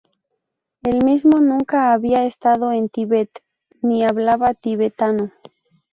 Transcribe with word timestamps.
El 0.81 1.05
mismo 1.05 1.39
nunca 1.41 1.93
había 1.93 2.25
estado 2.25 2.71
en 2.71 2.89
Tíbet 2.89 3.29
ni 3.83 4.03
hablaba 4.03 4.55
tibetano. 4.55 5.31